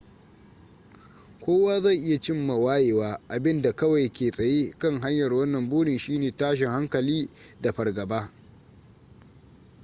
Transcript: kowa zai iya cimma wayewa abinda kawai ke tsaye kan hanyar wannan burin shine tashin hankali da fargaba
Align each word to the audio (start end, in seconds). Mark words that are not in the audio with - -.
kowa 1.45 1.79
zai 1.79 1.97
iya 1.97 2.19
cimma 2.21 2.55
wayewa 2.57 3.19
abinda 3.29 3.71
kawai 3.71 4.09
ke 4.09 4.31
tsaye 4.31 4.71
kan 4.79 4.99
hanyar 5.01 5.33
wannan 5.33 5.69
burin 5.69 5.97
shine 5.99 6.31
tashin 6.37 6.69
hankali 6.69 7.29
da 7.61 7.71
fargaba 7.73 8.29